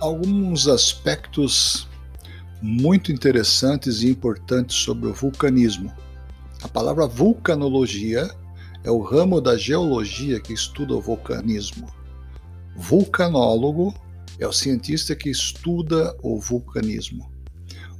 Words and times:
alguns 0.00 0.66
aspectos 0.66 1.86
muito 2.62 3.12
interessantes 3.12 4.02
e 4.02 4.08
importantes 4.08 4.76
sobre 4.76 5.08
o 5.08 5.14
vulcanismo. 5.14 5.92
A 6.62 6.68
palavra 6.68 7.06
vulcanologia 7.06 8.28
é 8.82 8.90
o 8.90 9.02
ramo 9.02 9.40
da 9.40 9.56
geologia 9.56 10.40
que 10.40 10.52
estuda 10.52 10.94
o 10.94 11.00
vulcanismo. 11.00 11.86
Vulcanólogo 12.76 13.94
é 14.38 14.46
o 14.46 14.52
cientista 14.52 15.14
que 15.14 15.28
estuda 15.28 16.16
o 16.22 16.40
vulcanismo. 16.40 17.30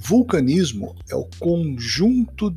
Vulcanismo 0.00 0.96
é 1.08 1.14
o 1.14 1.28
conjunto 1.38 2.54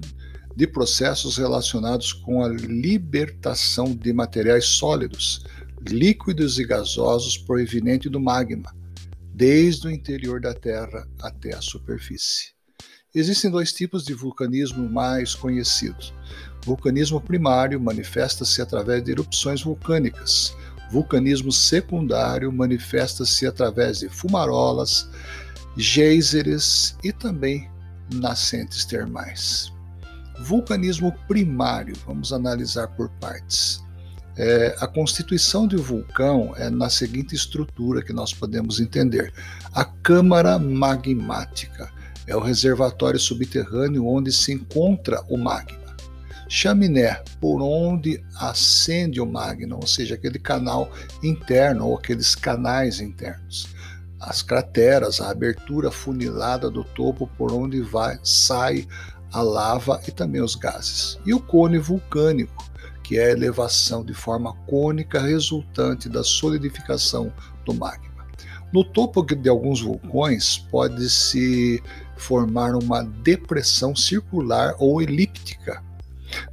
de 0.56 0.66
processos 0.66 1.38
relacionados 1.38 2.12
com 2.12 2.44
a 2.44 2.50
libertação 2.50 3.96
de 3.96 4.12
materiais 4.12 4.66
sólidos, 4.66 5.46
líquidos 5.88 6.58
e 6.58 6.66
gasosos 6.66 7.38
provenientes 7.38 8.12
do 8.12 8.20
magma, 8.20 8.76
desde 9.38 9.88
o 9.88 9.92
interior 9.92 10.42
da 10.42 10.52
Terra 10.52 11.08
até 11.22 11.54
a 11.54 11.62
superfície. 11.62 12.54
Existem 13.14 13.52
dois 13.52 13.72
tipos 13.72 14.04
de 14.04 14.12
vulcanismo 14.16 14.90
mais 14.90 15.36
conhecidos. 15.36 16.12
Vulcanismo 16.66 17.22
primário 17.22 17.80
manifesta-se 17.80 18.64
através 18.64 19.04
de 19.04 19.12
erupções 19.12 19.62
vulcânicas. 19.62 20.56
Vulcanismo 20.92 21.52
secundário 21.52 22.52
manifesta-se 22.52 23.46
através 23.46 24.00
de 24.00 24.10
fumarolas, 24.10 25.08
geysers 25.78 26.98
e 27.04 27.12
também 27.12 27.70
nascentes 28.12 28.86
termais. 28.86 29.72
Vulcanismo 30.40 31.14
primário, 31.28 31.96
vamos 32.08 32.34
analisar 32.34 32.88
por 32.88 33.08
partes. 33.20 33.86
É, 34.38 34.76
a 34.80 34.86
constituição 34.86 35.68
de 35.68 35.76
um 35.76 35.82
vulcão 35.82 36.54
é 36.56 36.70
na 36.70 36.90
seguinte 36.90 37.34
estrutura 37.34 38.04
que 38.04 38.14
nós 38.14 38.34
podemos 38.34 38.80
entender: 38.80 39.34
a 39.74 39.84
câmara 39.84 40.60
magmática 40.60 41.92
é 42.28 42.36
o 42.36 42.40
reservatório 42.40 43.20
subterrâneo 43.20 44.06
onde 44.06 44.32
se 44.32 44.54
encontra 44.54 45.24
o 45.28 45.38
magma. 45.38 45.88
Chaminé, 46.50 47.22
por 47.42 47.62
onde 47.62 48.24
acende 48.36 49.20
o 49.20 49.26
magma, 49.26 49.76
ou 49.76 49.88
seja, 49.88 50.16
aquele 50.16 50.40
canal 50.40 50.92
interno 51.24 51.88
ou 51.88 51.98
aqueles 51.98 52.36
canais 52.36 53.02
internos. 53.02 53.68
As 54.20 54.42
crateras, 54.42 55.20
a 55.20 55.30
abertura 55.30 55.92
funilada 55.92 56.70
do 56.70 56.84
topo 56.84 57.28
por 57.38 57.52
onde 57.52 57.82
vai, 57.82 58.20
sai 58.24 58.88
a 59.32 59.42
lava 59.42 60.02
e 60.08 60.12
também 60.12 60.42
os 60.42 60.56
gases. 60.56 61.20
E 61.26 61.34
o 61.34 61.40
cone 61.40 61.78
vulcânico, 61.78 62.66
que 63.08 63.18
é 63.18 63.28
a 63.28 63.32
elevação 63.32 64.04
de 64.04 64.14
forma 64.14 64.54
cônica 64.68 65.22
resultante 65.22 66.10
da 66.10 66.26
solidificação 66.26 67.32
do 67.66 67.74
magma. 67.74 68.28
No 68.74 68.84
topo 68.84 69.24
de 69.24 69.48
alguns 69.48 69.82
vulcões 69.82 70.58
pode-se 70.58 71.82
formar 72.18 72.76
uma 72.76 73.04
depressão 73.04 73.96
circular 73.96 74.76
ou 74.78 75.02
elíptica, 75.02 75.82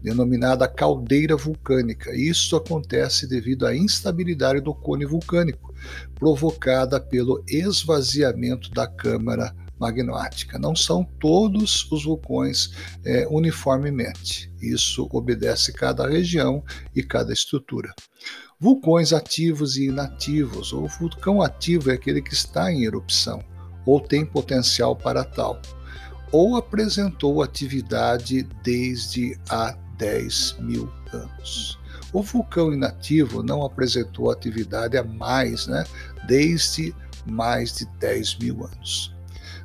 denominada 0.01 0.69
caldeira 0.69 1.37
vulcânica. 1.37 2.15
Isso 2.15 2.55
acontece 2.55 3.27
devido 3.27 3.67
à 3.67 3.75
instabilidade 3.75 4.61
do 4.61 4.73
cone 4.73 5.05
vulcânico, 5.05 5.75
provocada 6.15 7.01
pelo 7.01 7.43
esvaziamento 7.49 8.71
da 8.71 8.87
câmara 8.87 9.53
magmática. 9.85 10.59
Não 10.59 10.75
são 10.75 11.05
todos 11.21 11.91
os 11.93 12.05
vulcões 12.05 12.71
é, 13.05 13.27
uniformemente. 13.31 14.51
Isso 14.61 15.07
obedece 15.13 15.73
cada 15.73 16.09
região 16.09 16.65
e 16.95 17.03
cada 17.03 17.33
estrutura. 17.33 17.93
Vulcões 18.59 19.13
ativos 19.13 19.77
e 19.77 19.89
inativos. 19.89 20.73
O 20.73 20.87
vulcão 20.87 21.43
ativo 21.43 21.91
é 21.91 21.95
aquele 21.95 22.23
que 22.23 22.33
está 22.33 22.73
em 22.73 22.85
erupção 22.85 23.43
ou 23.87 24.01
tem 24.01 24.25
potencial 24.25 24.97
para 24.97 25.25
tal, 25.25 25.61
ou 26.33 26.57
apresentou 26.57 27.43
atividade 27.43 28.43
desde 28.63 29.39
há 29.49 29.77
10 29.99 30.57
mil 30.61 30.91
anos. 31.13 31.79
O 32.13 32.23
vulcão 32.23 32.73
inativo 32.73 33.43
não 33.43 33.63
apresentou 33.63 34.31
atividade 34.31 34.97
há 34.97 35.05
mais, 35.05 35.67
né, 35.67 35.85
desde 36.27 36.95
mais 37.27 37.75
de 37.77 37.87
10 37.99 38.39
mil 38.39 38.65
anos. 38.65 39.14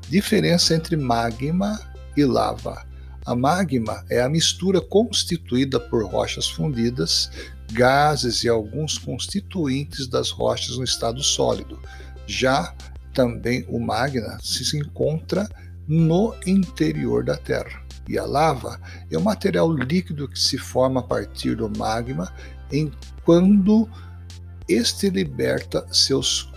Diferença 0.09 0.74
entre 0.74 0.97
magma 0.97 1.80
e 2.18 2.25
lava. 2.25 2.84
A 3.28 3.36
magma 3.36 4.03
é 4.09 4.20
a 4.20 4.28
mistura 4.28 4.81
constituída 4.81 5.80
por 5.80 6.03
rochas 6.03 6.50
fundidas, 6.50 7.30
gases 7.72 8.44
e 8.44 8.50
alguns 8.50 8.98
constituintes 8.98 10.08
das 10.08 10.31
rochas 10.31 10.78
no 10.78 10.84
estado 10.84 11.22
sólido. 11.22 11.80
Já 12.25 12.74
também 13.14 13.64
o 13.69 13.80
magma 13.80 14.40
se 14.42 14.75
encontra 14.75 15.48
no 15.88 16.34
interior 16.44 17.24
da 17.24 17.38
Terra. 17.38 17.86
E 18.08 18.18
a 18.18 18.25
lava 18.25 18.81
é 19.12 19.18
o 19.18 19.22
material 19.22 19.72
líquido 19.72 20.28
que 20.28 20.40
se 20.40 20.58
forma 20.58 21.02
a 21.02 21.03
partir 21.03 21.56
do 21.56 21.69
magma 21.69 22.34
em 22.72 22.92
quando 23.24 23.88
este 24.68 25.08
liberta 25.12 25.86
seus 25.92 26.52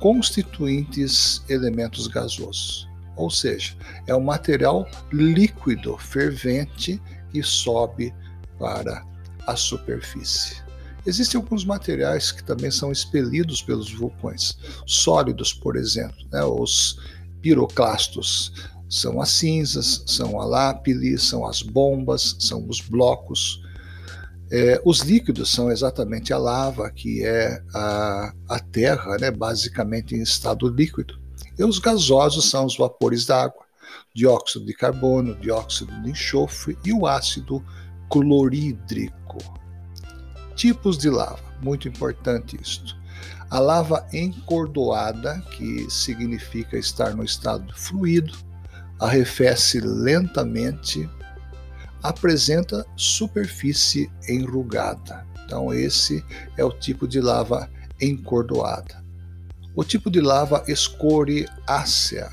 constituintes 0.00 1.44
elementos 1.48 2.08
gasosos 2.08 2.88
ou 3.16 3.30
seja, 3.30 3.74
é 4.06 4.14
um 4.14 4.20
material 4.20 4.86
líquido, 5.12 5.96
fervente, 5.96 7.00
que 7.30 7.42
sobe 7.42 8.14
para 8.58 9.04
a 9.46 9.56
superfície. 9.56 10.64
Existem 11.06 11.40
alguns 11.40 11.64
materiais 11.64 12.32
que 12.32 12.42
também 12.42 12.70
são 12.70 12.90
expelidos 12.90 13.62
pelos 13.62 13.92
vulcões, 13.92 14.58
sólidos, 14.86 15.52
por 15.52 15.76
exemplo, 15.76 16.16
né? 16.32 16.42
os 16.44 16.98
piroclastos. 17.40 18.52
São 18.88 19.20
as 19.20 19.30
cinzas, 19.30 20.04
são 20.06 20.40
a 20.40 20.44
lápide, 20.44 21.18
são 21.18 21.44
as 21.46 21.62
bombas, 21.62 22.36
são 22.38 22.68
os 22.68 22.80
blocos. 22.80 23.62
É, 24.50 24.80
os 24.84 25.00
líquidos 25.00 25.50
são 25.50 25.70
exatamente 25.70 26.32
a 26.32 26.38
lava, 26.38 26.88
que 26.90 27.24
é 27.24 27.60
a, 27.74 28.32
a 28.48 28.58
terra, 28.60 29.16
né? 29.18 29.30
basicamente 29.30 30.14
em 30.14 30.22
estado 30.22 30.68
líquido. 30.68 31.25
E 31.58 31.64
os 31.64 31.78
gasosos 31.78 32.50
são 32.50 32.66
os 32.66 32.76
vapores 32.76 33.24
d'água, 33.26 33.64
dióxido 34.14 34.66
de 34.66 34.74
carbono, 34.74 35.34
dióxido 35.36 35.92
de 36.02 36.10
enxofre 36.10 36.76
e 36.84 36.92
o 36.92 37.06
ácido 37.06 37.64
clorídrico. 38.10 39.38
Tipos 40.54 40.98
de 40.98 41.10
lava, 41.10 41.42
muito 41.62 41.88
importante 41.88 42.58
isto. 42.60 42.96
A 43.50 43.58
lava 43.58 44.06
encordoada, 44.12 45.40
que 45.56 45.88
significa 45.90 46.76
estar 46.76 47.14
no 47.14 47.24
estado 47.24 47.72
fluido, 47.74 48.36
arrefece 48.98 49.80
lentamente, 49.80 51.08
apresenta 52.02 52.84
superfície 52.96 54.10
enrugada. 54.28 55.26
Então, 55.44 55.72
esse 55.72 56.24
é 56.56 56.64
o 56.64 56.72
tipo 56.72 57.06
de 57.06 57.20
lava 57.20 57.70
encordoada. 58.00 59.05
O 59.76 59.84
tipo 59.84 60.10
de 60.10 60.22
lava 60.22 60.64
escoriácea, 60.66 62.32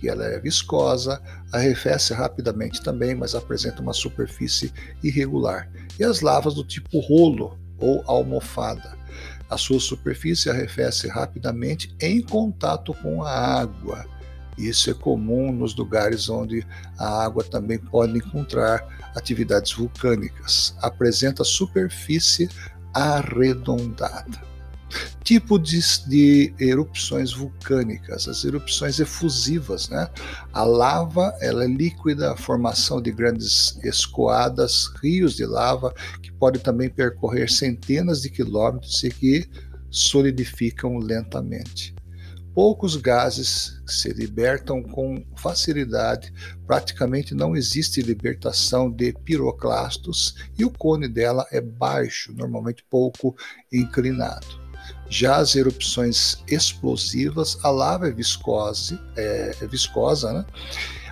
que 0.00 0.08
ela 0.08 0.24
é 0.24 0.40
viscosa, 0.40 1.22
arrefece 1.52 2.12
rapidamente 2.12 2.82
também, 2.82 3.14
mas 3.14 3.32
apresenta 3.32 3.80
uma 3.80 3.92
superfície 3.92 4.72
irregular. 5.00 5.70
E 6.00 6.02
as 6.02 6.20
lavas 6.20 6.54
do 6.54 6.64
tipo 6.64 6.98
rolo 6.98 7.56
ou 7.78 8.02
almofada. 8.06 8.98
A 9.48 9.56
sua 9.56 9.78
superfície 9.78 10.50
arrefece 10.50 11.06
rapidamente 11.06 11.94
em 12.00 12.20
contato 12.20 12.92
com 12.94 13.22
a 13.22 13.30
água. 13.30 14.04
Isso 14.58 14.90
é 14.90 14.94
comum 14.94 15.52
nos 15.52 15.76
lugares 15.76 16.28
onde 16.28 16.66
a 16.98 17.22
água 17.24 17.44
também 17.44 17.78
pode 17.78 18.18
encontrar 18.18 18.84
atividades 19.14 19.72
vulcânicas. 19.72 20.74
Apresenta 20.82 21.44
superfície 21.44 22.48
arredondada. 22.92 24.49
Tipo 25.22 25.58
de, 25.58 25.80
de, 26.08 26.54
erupções 26.58 27.32
vulcânicas, 27.32 28.26
as 28.26 28.44
erupções 28.44 28.98
efusivas, 28.98 29.88
né? 29.88 30.08
A 30.52 30.64
lava, 30.64 31.34
ela 31.40 31.64
é 31.64 31.68
líquida, 31.68 32.32
a 32.32 32.36
formação 32.36 33.00
de 33.00 33.12
grandes 33.12 33.78
escoadas, 33.84 34.90
rios 35.02 35.36
de 35.36 35.46
lava 35.46 35.94
que 36.22 36.32
podem 36.32 36.60
também 36.60 36.88
percorrer 36.88 37.50
centenas 37.50 38.22
de 38.22 38.30
quilômetros 38.30 39.02
e 39.04 39.10
que 39.10 39.48
solidificam 39.90 40.98
lentamente. 40.98 41.94
Poucos 42.52 42.96
gases 42.96 43.80
se 43.86 44.12
libertam 44.12 44.82
com 44.82 45.24
facilidade, 45.36 46.32
praticamente 46.66 47.32
não 47.32 47.54
existe 47.54 48.02
libertação 48.02 48.90
de 48.90 49.12
piroclastos 49.12 50.34
e 50.58 50.64
o 50.64 50.70
cone 50.70 51.08
dela 51.08 51.46
é 51.52 51.60
baixo, 51.60 52.32
normalmente 52.32 52.84
pouco 52.90 53.36
inclinado. 53.72 54.59
Já 55.08 55.36
as 55.36 55.54
erupções 55.54 56.36
explosivas, 56.48 57.58
a 57.62 57.70
lava 57.70 58.08
é, 58.08 58.12
viscose, 58.12 58.98
é, 59.16 59.56
é 59.60 59.66
viscosa, 59.66 60.32
né? 60.32 60.44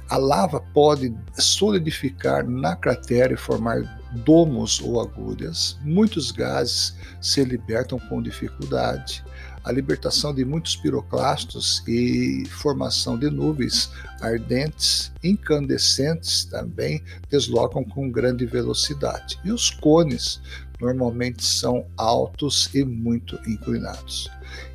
A 0.09 0.17
lava 0.17 0.61
pode 0.73 1.15
solidificar 1.39 2.49
na 2.49 2.75
cratera 2.75 3.35
e 3.35 3.37
formar 3.37 3.83
domos 4.25 4.81
ou 4.81 5.01
agulhas, 5.01 5.79
muitos 5.83 6.31
gases 6.31 6.97
se 7.21 7.45
libertam 7.45 7.99
com 7.99 8.23
dificuldade, 8.23 9.23
a 9.65 9.73
libertação 9.73 10.35
de 10.35 10.47
muitos 10.47 10.77
piroclastos 10.77 11.83
e 11.87 12.45
formação 12.49 13.19
de 13.19 13.29
nuvens 13.29 13.91
ardentes, 14.23 15.13
incandescentes 15.23 16.47
também 16.47 17.03
deslocam 17.29 17.85
com 17.85 18.11
grande 18.11 18.47
velocidade. 18.47 19.39
E 19.45 19.53
os 19.53 19.69
cones 19.69 20.41
normalmente 20.81 21.45
são 21.45 21.87
altos 21.97 22.71
e 22.75 22.85
muito 22.85 23.39
inclinados. 23.47 24.31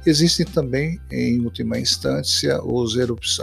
Existem 0.05 0.45
também, 0.45 0.99
em 1.11 1.39
última 1.41 1.79
instância, 1.79 2.59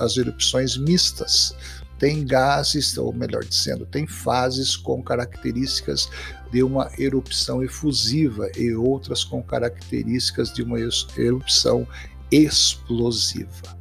as 0.00 0.16
erupções 0.16 0.76
mistas, 0.76 1.54
tem 1.98 2.24
gases, 2.24 2.96
ou 2.96 3.12
melhor 3.12 3.44
dizendo, 3.44 3.84
tem 3.84 4.06
fases 4.06 4.74
com 4.74 5.02
características 5.02 6.08
de 6.50 6.62
uma 6.62 6.90
erupção 6.98 7.62
efusiva 7.62 8.50
e 8.56 8.72
outras 8.74 9.22
com 9.22 9.42
características 9.42 10.52
de 10.52 10.62
uma 10.62 10.78
erupção 11.16 11.86
explosiva. 12.30 13.78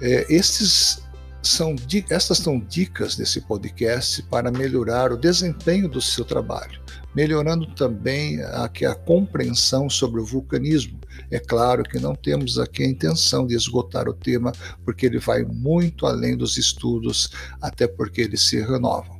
É, 0.00 0.24
estes 0.32 1.02
são, 1.50 1.74
estas 2.08 2.38
são 2.38 2.58
dicas 2.58 3.16
desse 3.16 3.40
podcast 3.40 4.22
para 4.24 4.50
melhorar 4.50 5.12
o 5.12 5.16
desempenho 5.16 5.88
do 5.88 6.00
seu 6.00 6.24
trabalho, 6.24 6.80
melhorando 7.14 7.66
também 7.74 8.40
a, 8.42 8.64
a 8.64 8.94
compreensão 8.94 9.88
sobre 9.90 10.20
o 10.20 10.24
vulcanismo, 10.24 11.00
é 11.30 11.38
claro 11.38 11.84
que 11.84 11.98
não 11.98 12.14
temos 12.14 12.58
aqui 12.58 12.82
a 12.82 12.88
intenção 12.88 13.46
de 13.46 13.54
esgotar 13.54 14.08
o 14.08 14.14
tema, 14.14 14.52
porque 14.84 15.06
ele 15.06 15.18
vai 15.18 15.44
muito 15.44 16.06
além 16.06 16.36
dos 16.36 16.56
estudos, 16.56 17.30
até 17.60 17.86
porque 17.86 18.20
eles 18.22 18.48
se 18.48 18.60
renovam. 18.60 19.19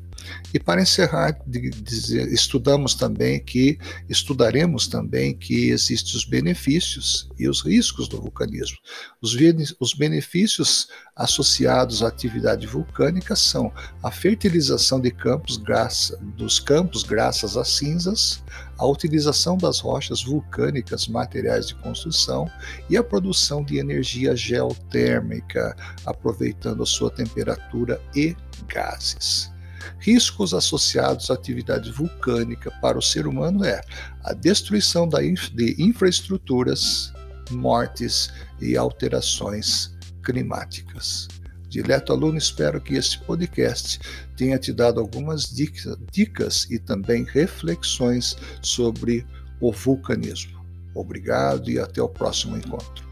E 0.53 0.59
para 0.59 0.83
encerrar, 0.83 1.39
dizer, 1.47 2.33
estudamos 2.33 2.95
também 2.95 3.41
que 3.41 3.79
estudaremos 4.09 4.87
também 4.87 5.37
que 5.37 5.71
existem 5.71 6.17
os 6.17 6.25
benefícios 6.25 7.29
e 7.39 7.49
os 7.49 7.63
riscos 7.63 8.09
do 8.09 8.21
vulcanismo. 8.21 8.77
Os, 9.23 9.37
os 9.79 9.95
benefícios 9.95 10.89
associados 11.17 12.03
à 12.03 12.09
atividade 12.09 12.67
vulcânica 12.67 13.37
são 13.37 13.73
a 14.03 14.11
fertilização 14.11 15.01
de 15.01 15.11
campos 15.11 15.57
graça, 15.57 16.19
dos 16.37 16.59
campos 16.59 17.03
graças 17.03 17.57
às 17.57 17.69
cinzas, 17.69 18.43
a 18.79 18.87
utilização 18.87 19.59
das 19.59 19.79
rochas 19.79 20.25
vulcânicas, 20.25 21.07
materiais 21.07 21.69
de 21.69 21.75
construção 21.77 22.51
e 22.89 22.97
a 22.97 23.05
produção 23.05 23.63
de 23.63 23.79
energia 23.79 24.35
geotérmica, 24.35 25.77
aproveitando 26.07 26.83
a 26.83 26.87
sua 26.87 27.11
temperatura 27.11 28.01
e 28.15 28.35
gases. 28.67 29.50
Riscos 29.99 30.55
associados 30.55 31.31
à 31.31 31.35
atividade 31.35 31.91
vulcânica 31.91 32.71
para 32.81 32.99
o 32.99 33.03
ser 33.03 33.27
humano 33.27 33.65
é 33.65 33.81
a 34.25 34.32
destruição 34.32 35.09
de 35.09 35.77
infraestruturas, 35.79 37.12
mortes 37.50 38.32
e 38.61 38.77
alterações 38.77 39.97
climáticas. 40.23 41.29
Dileto 41.69 42.12
aluno, 42.12 42.37
espero 42.37 42.81
que 42.81 42.94
este 42.94 43.21
podcast 43.21 44.00
tenha 44.37 44.59
te 44.59 44.73
dado 44.73 44.99
algumas 44.99 45.44
dicas, 45.44 45.97
dicas 46.11 46.67
e 46.69 46.79
também 46.79 47.25
reflexões 47.25 48.37
sobre 48.61 49.25
o 49.61 49.73
vulcanismo. 49.73 50.65
Obrigado 50.94 51.71
e 51.71 51.79
até 51.79 52.03
o 52.03 52.09
próximo 52.09 52.56
encontro. 52.56 53.10